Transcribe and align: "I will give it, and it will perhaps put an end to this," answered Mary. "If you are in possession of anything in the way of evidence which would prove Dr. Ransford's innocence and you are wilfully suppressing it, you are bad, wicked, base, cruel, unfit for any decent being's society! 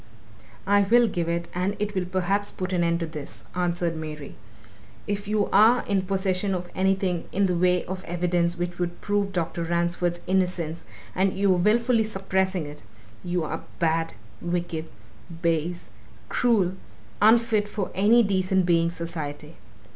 "I 0.65 0.81
will 0.81 1.07
give 1.07 1.29
it, 1.29 1.47
and 1.53 1.75
it 1.77 1.93
will 1.93 2.05
perhaps 2.05 2.49
put 2.51 2.73
an 2.73 2.83
end 2.83 3.01
to 3.01 3.05
this," 3.05 3.43
answered 3.53 3.95
Mary. 3.95 4.33
"If 5.05 5.27
you 5.27 5.47
are 5.53 5.85
in 5.85 6.01
possession 6.01 6.55
of 6.55 6.69
anything 6.73 7.25
in 7.31 7.45
the 7.45 7.55
way 7.55 7.85
of 7.85 8.03
evidence 8.05 8.57
which 8.57 8.79
would 8.79 8.99
prove 9.01 9.31
Dr. 9.31 9.61
Ransford's 9.61 10.21
innocence 10.25 10.85
and 11.13 11.37
you 11.37 11.53
are 11.53 11.57
wilfully 11.57 12.03
suppressing 12.03 12.65
it, 12.65 12.81
you 13.23 13.43
are 13.43 13.61
bad, 13.77 14.15
wicked, 14.41 14.85
base, 15.43 15.91
cruel, 16.29 16.73
unfit 17.21 17.67
for 17.67 17.91
any 17.93 18.23
decent 18.23 18.65
being's 18.65 18.95
society! 18.95 19.57